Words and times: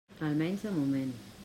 Almenys 0.27 0.65
de 0.69 0.73
moment. 0.79 1.15